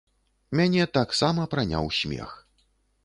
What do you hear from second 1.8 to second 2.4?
смех.